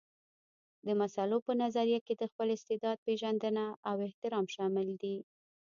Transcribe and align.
د 0.85 0.87
مسلو 1.01 1.37
په 1.47 1.51
نظريه 1.61 1.99
کې 2.05 2.13
د 2.17 2.23
خپل 2.31 2.47
استعداد 2.55 2.97
پېژندنه 3.05 3.65
او 3.89 3.95
احترام 4.07 4.45
شامل 4.55 4.87
دي. 5.01 5.17